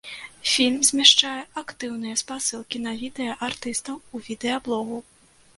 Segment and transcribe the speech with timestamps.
[0.51, 4.97] Фільм змяшчае актыўныя спасылкі на відэа артыстаў у відэаблогу.